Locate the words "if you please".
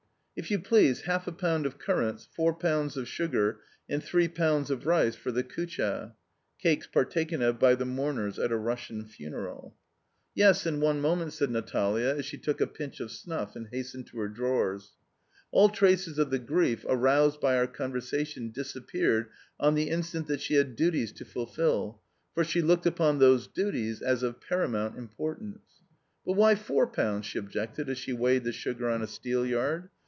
0.33-1.01